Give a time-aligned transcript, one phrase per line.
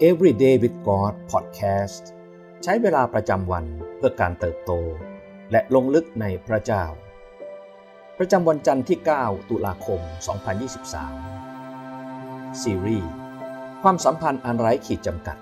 [0.00, 2.04] Everyday with God Podcast
[2.62, 3.64] ใช้เวลาประจำวัน
[3.96, 4.72] เพื่อการเติบโต
[5.52, 6.84] และลงลึกในพระเจ้า
[8.18, 10.00] ประจำวันจันทร์ที่ 9 ตุลาคม
[11.70, 13.10] 2023 ซีรีส์
[13.82, 15.38] ความสัมพันธ์อันไร้ขีดจำกัด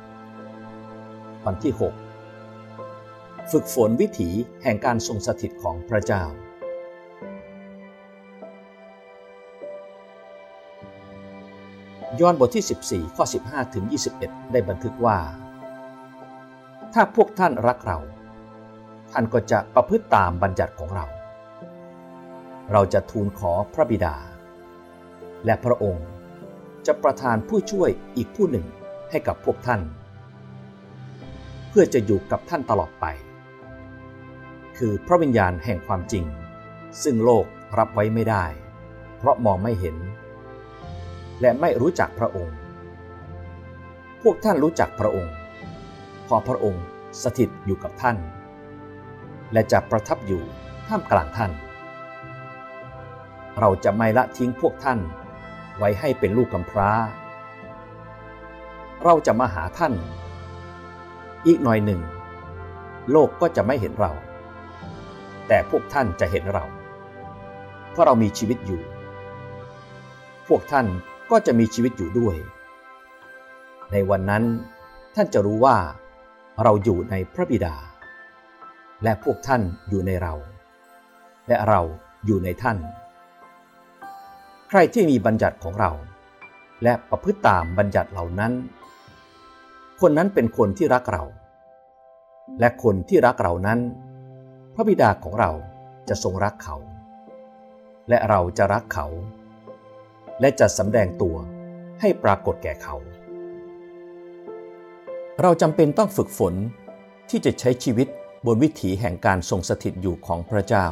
[1.45, 1.73] วันที่
[2.41, 4.31] 6 ฝึกฝนวิถี
[4.63, 6.25] แห่งการทรงสถิตของพระเจ้า
[12.21, 13.85] ยอห์นบทที่ 14 ข้อ 15 ถึง
[14.19, 15.19] 21 ได้บันทึกว่า
[16.95, 17.99] ถ้าพวกท่านรักเรา
[19.13, 21.07] ท่านก็จะประพฤติตามบัญญัติของเรา
[22.73, 24.17] เราจะทูลขอพระบิดา
[25.45, 26.09] และพระองค์
[26.87, 28.67] จะประทานผู้ช่วยอีกผู้หนึ่ง
[29.11, 29.81] ให้กับพวกท่าน
[31.69, 33.07] เพื่อจะอยู่กับท่านตลอดไป
[34.77, 36.25] คือพระวิญญาณแห่งความจริง
[37.03, 37.47] ซึ่งโลก
[37.79, 38.45] รับไว้ไม่ได้
[39.19, 39.97] เพราะมองไม่เห็น
[41.41, 42.57] และไม่รู้จักพระองค์
[44.23, 45.35] พวกท่านรู้จักพระองค์
[46.27, 46.85] พอพระองค์
[47.23, 48.17] สถิตอยู่กับท่าน
[49.53, 50.43] และจะประทับอยู่
[50.89, 51.53] ท่ามกลางท่าน
[53.61, 54.99] เราจะไม่ละทิ้งพวกท่าน
[55.79, 56.91] ไว้ให้เป็นลูกกำพร้า
[59.05, 59.95] เราจะมาหาท่าน
[61.47, 62.01] อีกหน่อยหนึ่ง
[63.11, 64.13] โลกก็จะไม่เห็นเรา
[65.49, 66.65] แต่พวกท่านจะเห็นเรา
[67.91, 68.81] เพราะเรามีชีวิตอยู่
[70.49, 70.87] พวกท่าน
[71.31, 72.37] ก็จะมีชีวิตอยู่ด้วย
[73.93, 74.45] ในวันนั้น
[75.15, 75.77] ท่านจะรู้ว่า
[76.63, 77.77] เราอยู่ในพระบิดา
[79.03, 80.35] และพวกท่านอยู่ในเรา
[81.49, 81.81] และเรา
[82.27, 82.79] อยู่ในท่าน
[84.69, 85.93] ใครที่มีบัญญัติของเรา
[86.83, 88.53] และประพฤติตามบัญญัติเหล่านั้น
[90.01, 91.25] คนนั้นเป็นคนที่รักเรา
[92.61, 93.79] และคนที่รักเรานั้น
[94.75, 95.51] พระบิดาของเรา
[96.09, 96.77] จะทรงรักเขา
[98.09, 99.07] และเราจะรักเขา
[100.41, 101.37] และจะสำแดงตัว
[102.01, 102.97] ให้ปรากฏแก่เขา
[105.43, 106.55] เราจำเป็นต้องฝึกฝน
[107.31, 108.09] ที่จะใช้ชีวิต
[108.47, 110.87] บนวิถีแห่งการทรงสถิตอยู่ของพระเจ้า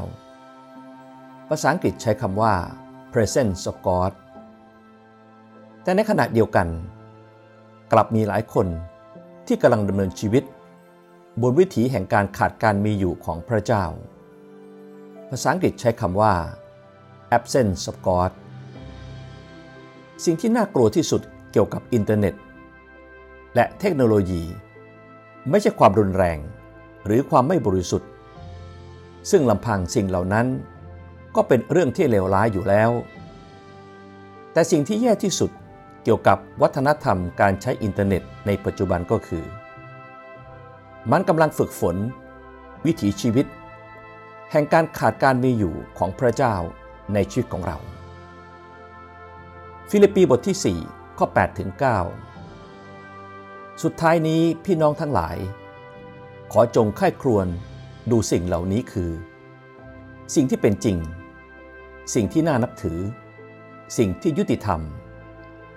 [1.49, 2.55] ภาษาอังกฤษใช้คำว่า
[3.13, 4.13] presence of God
[5.83, 6.69] แต่ในขณะเดียวกัน
[7.93, 8.67] กลับมีหลายคน
[9.47, 10.45] ที่กำลังดำเนินชีวิต
[11.43, 13.85] บนวิถีแห่งการขาดการมีอยู่ของพระเจ้า
[15.31, 16.35] ภาษาอังกฤษใช้คำว่า
[17.37, 18.33] absence of God
[20.25, 21.23] สิ่งที่น่ากลัวที่สุด
[21.53, 22.35] เกี่ยวกับอินเทอร์เน็ต
[23.55, 24.43] และเทคโนโลยี
[25.51, 26.39] ไม่ใช่ความรุนแรง
[27.07, 28.09] หรือความไม่บริสุทธิ์
[29.31, 30.47] ซึ่งลำพังสิ่งเหล่านั้น
[31.37, 32.91] ก็เป็นเรื่องที่เลวร้ายอยู่แล้ว
[34.53, 35.51] แต่สิ่งที่แย่ที่สุด
[36.05, 39.45] เกี่ยวกับวัฒนธรรมการใช้อินเทอร์เน็ตในปัจจุบันก็คือ
[41.11, 41.97] มันกำลังฝึกฝน
[42.87, 43.47] วิถีชีวิต
[44.51, 46.55] แห่งการขาดการมีอยู่ของพระเจ้า
[47.15, 47.79] ในชีวิตของเรา
[49.95, 51.71] ฟิลิปปีบทที่ 4 ข้อ8ถึง
[52.57, 55.37] 9สุดท้ายนี้พี่น้องทั้งหลาย
[56.53, 57.47] ขอจงค่ายครวญ
[58.11, 59.11] ดูสิ่งเหล่านี้คือ
[60.35, 60.97] สิ่งที่เป็นจริง
[62.15, 62.99] สิ่งที่น่านับถือ
[63.99, 64.81] สิ่งที่ยุติธรรม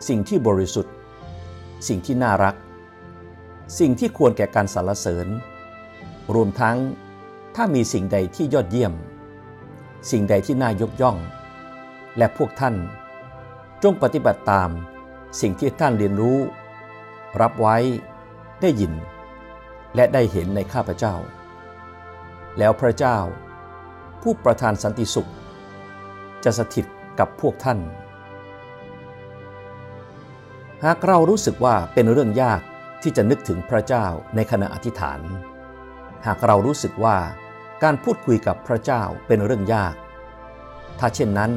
[0.08, 0.94] สิ่งที่บริสุทธิ์
[1.88, 2.56] สิ่งที่น่ารัก
[3.80, 5.28] สิ่งที่ควรแก่การสรรเสริญ
[6.36, 6.78] รวมทั้ง
[7.56, 8.94] ถ้ามีสิ่งใดที่ยอดเยี่ยม
[10.12, 11.18] สิ่งใดที่น่ายกย่อง
[12.18, 12.76] และพวกท่าน
[13.86, 14.70] จงปฏิบัติตาม
[15.42, 16.40] สิ่งที่ท่านเรียนรู้
[17.42, 17.78] รับไว้
[18.62, 18.94] ได้ยิน
[19.96, 21.16] และได้เห็นในข้าพเจ้า
[22.58, 23.18] แล้วพระเจ้า
[24.22, 25.32] ผู้ประทานสันติสุข
[26.44, 26.86] จะสถิต
[27.20, 27.80] กับพวกท่าน
[30.84, 32.62] หากเรารู้สึกว่าเป็นเรื่องยาก
[33.02, 35.20] ที่จะนึกถึงพระเจ้าในขณะอธิษฐาน
[36.26, 37.18] หากเรารู้สึกว่า
[37.84, 39.96] การพูดคุยกับพระเจ้าเป็นเรื่องยาก
[41.00, 41.52] ถ้าเช่นนั้น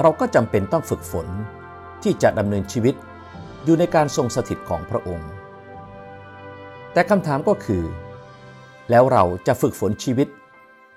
[0.00, 1.26] เราก็จำเป็นต้องฝึกฝน
[2.02, 2.94] ที่จะดำเนินชีวิต
[3.64, 5.30] อยู่ในการทรงสถิตของพระองค์
[6.92, 7.82] แต่คำถามก็คือ
[8.90, 10.28] แล้วเราจะฝึกฝนชีวิต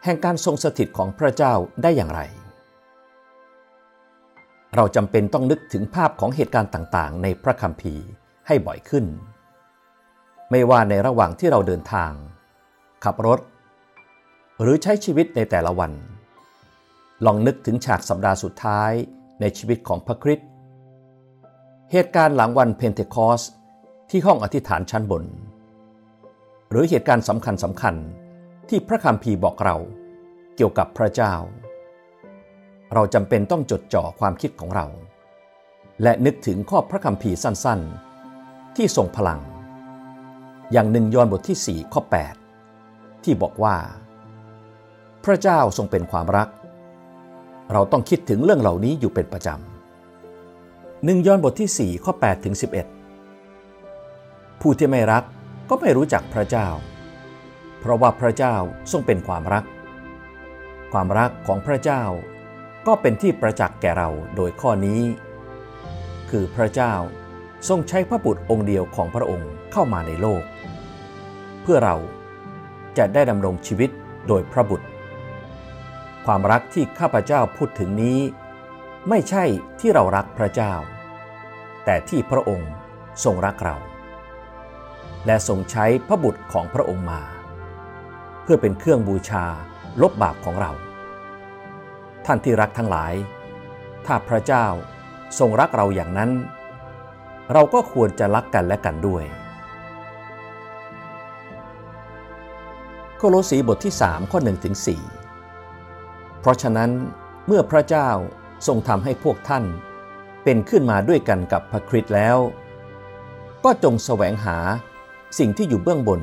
[0.04, 1.54] แห่งการทรงสถิตของพระเจ้า
[1.84, 2.22] ได้อย่างไร
[4.76, 8.06] เราจำเป็นต้องนึกถึงภาพของเหตุการณ์ต่างๆ ในพระคัมภีร์
[8.48, 9.06] ให้บ่อยขึ้น
[10.52, 12.12] ไม่ว่าในระหว่างที่เราเดินทาง
[13.04, 13.40] ขับรถ
[14.62, 15.92] หรือใช้ชีวิตในแต่ละวัน
[17.26, 18.92] ลองนึกถึงฉากสัปดาห์สุดท้าย
[19.42, 20.48] ในชีวิตของพระคริสต์
[21.92, 23.42] เหตุการณ์หลังวันเพนเทคอส
[24.10, 25.24] ที่ห้องอธิษฐานชั้นบน
[26.70, 27.96] หรือเหตุการณ์สำคัญสำคัญ
[28.70, 29.78] ที่พระคัมภีร์บอกเรา
[30.56, 31.34] เกี่ยวกับพระเจ้า
[32.94, 34.88] เราจำเป็นต้องจดจ่อความคิดของเรา
[36.04, 39.40] และนึกถึงข้อพระคัมภีร์สั้นๆ ที่ทรงพลัง
[40.72, 42.02] อย่างหนึ่งยอห์นบทที่ 4 ข้อ
[42.64, 43.76] 8 ที่บอกว่า
[45.24, 46.50] พระเจ้าทรงเป็นความรัก
[47.74, 52.56] เราต้องคิดถึงเรื่องเหล่านี้อยู่เป็นประจำหนึ่งย้อนบทที่ 4 ข้อ 8 ถึง
[53.38, 55.24] 11 ผู้ที่ไม่รัก
[55.70, 56.68] ก็ไม่รู้จักพระเจ้า
[57.80, 58.56] เพราะว่าพระเจ้า
[58.92, 59.64] ทรงเป็นความรัก
[60.92, 62.04] ความรักของพระเจ้า
[62.88, 65.02] ก็เป็นที่ประจักษ์แก่เราโดยข้อนี้
[66.30, 66.94] คือพระเจ้า
[67.68, 70.44] ทรงใช้พระบุตรองค์เดียวของพระองค์เข้ามาในโลก
[71.62, 71.96] เพื่อเรา
[72.98, 73.90] จะได้ดำรงชีวิต
[74.28, 74.88] โดยพระบุตร
[76.26, 78.20] ความรักที่ข้าพเจ้าพูดถึงนี้
[79.10, 79.44] ไม่ใช่
[79.80, 80.74] ที่เรารักพระเจ้า
[81.86, 82.72] แต่ที่พระองค์
[83.24, 83.78] ทรงรักเรา
[85.26, 87.22] และทรงใช้พระบุตรของพระองค์มา
[88.44, 89.46] เพื่อเป็นเครื่องบูชา
[90.02, 90.72] ลบบาปของเรา
[92.26, 93.14] ท่านที่รักทั้งหลาย
[94.06, 94.66] ถ้าพระเจ้า
[95.40, 96.32] ทรงรักเราอย่างนั้น
[97.54, 99.24] เราก็ควรจะรักกันและกันด้วย
[103.18, 105.23] โคโลสีบทที่ 3 ข้อ1ถึง4
[106.44, 106.92] เพราะฉะนั้น
[107.48, 108.10] เมื่อพระเจ้า
[108.68, 109.64] ทรงทำให้พวกท่าน
[110.44, 112.38] เป็นขึ้นมาด้วยกันกับพระคริสต์แล้ว
[113.64, 114.58] ก็จงแสวงหา
[115.40, 116.22] สิ่งที่อยู่เบื้องบน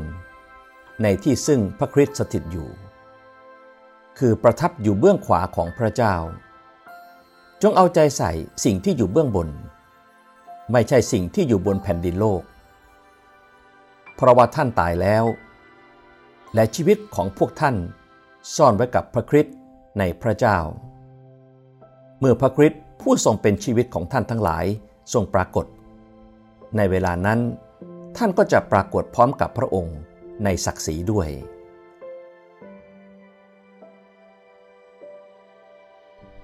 [1.03, 2.69] ในที่ซึ่งพระคริสต์สถิตอยู่
[4.19, 6.15] คือประทับอยู่เบื้องขวาของพระเจ้า
[7.63, 8.33] จงเอาใจใส่
[8.65, 9.49] สิ่งที่อยู่เบื้องบน
[10.73, 12.43] ไม่ใช่สิ่งที่อยู่บนแผ่นดินโลก
[14.17, 15.25] เพราะว่าท่านตายแล้ว
[16.55, 17.77] และชีวิตของพวกท่าน
[18.57, 19.57] ซ่อนไว้กับพระคริสต์
[19.99, 20.59] ในพระเจ้า
[22.21, 24.65] เมื่อพระคริสต์ผู้ทรงเป็นชีวิตของท่านทั้งหลาย
[25.13, 25.67] ทรงปรากฏ
[26.77, 27.41] ในเวลานั้น
[28.17, 29.99] ท่านก็จะปรากฏพร้อมกับพระองค์
[30.45, 31.29] ในศักดิ์ศรีด้วย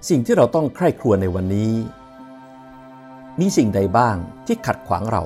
[0.09, 1.73] สิ่งที่เราต้องใคร่ครวญในวันนี้
[3.39, 5.23] มีสิ่งใดบ้างที่ขัดขวางเรา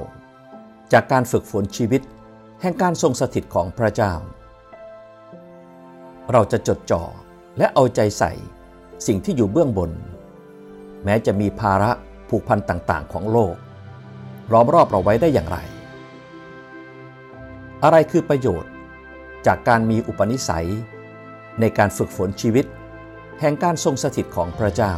[0.94, 2.02] จากการฝึกฝนชีวิต
[2.62, 4.14] แห่งการทรงสถิตของพระเจ้า
[6.32, 7.04] เราจะจดจ่อ
[7.62, 8.32] และเอาใจใส่
[9.08, 9.92] สิ่งที่อยู่เบื้องบน
[11.04, 11.92] แม้จะมีภาระ
[12.30, 13.56] ผูกพันต่างๆ ของโลก
[14.52, 15.58] ล้อมรอบเราไว้ได้อย่างไร
[17.84, 18.72] อะไรคือประโยชน์
[19.48, 20.70] จากการมีอุปนิสัย
[21.60, 22.66] ในการฝึกฝนชีวิต
[23.40, 24.94] แห่งการทรงสถิตของพระเจ้า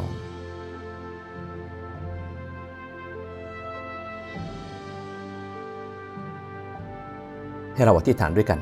[7.75, 8.59] ให้เราอธิษฐานด้วยกัน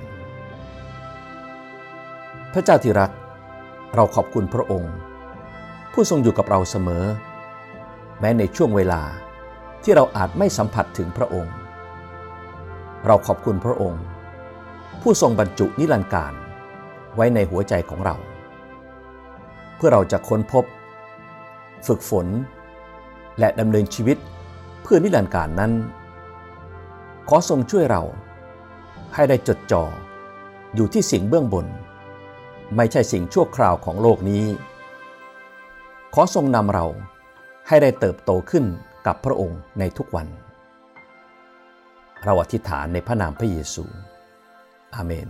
[2.53, 3.11] พระเจ้าที่รัก
[3.95, 4.93] เราขอบคุณพระองค์
[5.93, 7.05] ผู้ทรงอยู่กับเราเสมอ
[8.19, 9.01] แม้ในช่วงเวลา
[9.83, 11.55] ที่เราอาจไม่สัมผัสถึงพระองค์
[13.05, 14.03] เราขอบคุณพระองค์
[15.01, 16.33] ผู้ทรงบรรจุนิรันดร์การ
[17.15, 18.15] ไว้ในหัวใจของเรา
[19.75, 20.65] เพื่อเราจะค้นพบ
[21.87, 22.27] ฝึกฝน
[23.39, 24.17] และดำเนินชีวิต
[24.81, 25.71] เพื่อนิรันดร์การนั้น
[27.29, 28.03] ขอทรงช่วยเรา
[29.13, 29.83] ให้ได้จดจ่อ
[30.75, 31.67] อยู่ที่สิ่งเบื้องบน
[32.75, 34.45] ไม่ใช่สิ่งชั่วคราวของโลกนี้
[36.13, 36.85] ขอทรงนำเรา
[37.67, 38.65] ให้ได้เติบโตขึ้น
[39.07, 40.27] กับพระองค์ในทุกวัน
[42.23, 43.85] เราอธิษฐานในพระนามพระเยซู
[44.95, 45.29] อาเมน